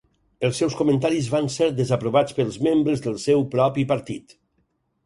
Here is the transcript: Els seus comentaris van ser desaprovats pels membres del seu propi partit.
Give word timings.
Els 0.47 0.61
seus 0.61 0.77
comentaris 0.79 1.27
van 1.33 1.49
ser 1.57 1.67
desaprovats 1.81 2.39
pels 2.41 2.59
membres 2.71 3.05
del 3.07 3.21
seu 3.27 3.47
propi 3.57 3.87
partit. 3.95 4.37